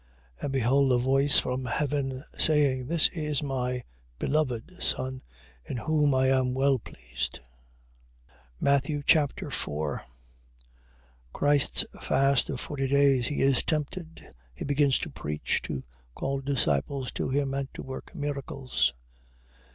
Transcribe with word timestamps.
3:17. 0.37 0.41
And 0.45 0.51
behold 0.53 0.91
a 0.93 0.97
voice 0.97 1.37
from 1.37 1.65
heaven 1.65 2.25
saying: 2.35 2.87
This 2.87 3.07
is 3.09 3.43
my 3.43 3.83
beloved 4.17 4.77
Son, 4.81 5.21
in 5.63 5.77
whom 5.77 6.15
I 6.15 6.25
am 6.29 6.55
well 6.55 6.79
pleased. 6.79 7.39
Matthew 8.59 9.03
Chapter 9.05 9.51
4 9.51 10.03
Christ's 11.33 11.85
fast 12.01 12.49
of 12.49 12.59
forty 12.59 12.87
days: 12.87 13.27
He 13.27 13.43
is 13.43 13.61
tempted. 13.61 14.33
He 14.55 14.65
begins 14.65 14.97
to 14.97 15.11
preach, 15.11 15.61
to 15.65 15.83
call 16.15 16.41
disciples 16.41 17.11
to 17.11 17.29
him, 17.29 17.53
and 17.53 17.71
to 17.75 17.83
work 17.83 18.15
miracles. 18.15 18.95